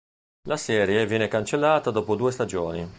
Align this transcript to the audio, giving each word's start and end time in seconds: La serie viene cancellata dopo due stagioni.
La 0.47 0.57
serie 0.57 1.05
viene 1.05 1.27
cancellata 1.27 1.91
dopo 1.91 2.15
due 2.15 2.31
stagioni. 2.31 2.89